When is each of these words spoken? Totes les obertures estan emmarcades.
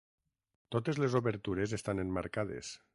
Totes 0.77 1.01
les 1.03 1.19
obertures 1.21 1.77
estan 1.81 2.05
emmarcades. 2.09 2.75